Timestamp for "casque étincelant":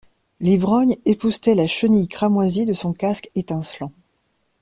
2.91-3.91